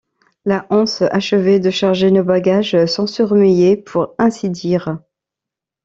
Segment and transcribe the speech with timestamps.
[0.45, 4.97] Là, Hans achevait de charger nos bagages sans se remuer, pour ainsi dire.